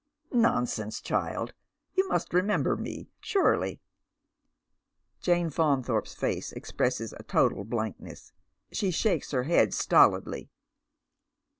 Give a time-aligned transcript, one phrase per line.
[0.49, 1.53] "Nonsense, child!
[1.93, 3.79] Yon must remember me, surely."
[5.19, 8.33] Jane Faunthorpe's face expresses a total blankness.
[8.71, 10.49] She shakes her head stolidly.